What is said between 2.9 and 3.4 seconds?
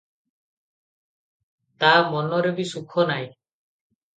ନାହିଁ।